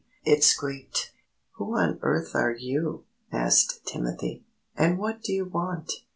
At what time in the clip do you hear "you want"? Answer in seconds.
5.31-5.91